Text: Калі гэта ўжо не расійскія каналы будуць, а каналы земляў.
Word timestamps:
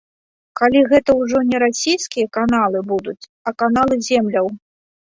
Калі 0.61 0.79
гэта 0.93 1.15
ўжо 1.19 1.43
не 1.51 1.57
расійскія 1.65 2.27
каналы 2.39 2.85
будуць, 2.95 3.21
а 3.47 3.59
каналы 3.65 3.95
земляў. 4.11 4.55